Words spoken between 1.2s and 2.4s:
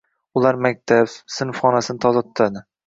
sinfxonasini ozoda